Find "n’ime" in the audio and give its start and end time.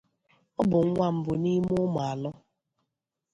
1.41-1.73